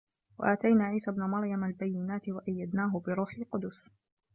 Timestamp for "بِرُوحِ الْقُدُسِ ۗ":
3.07-3.91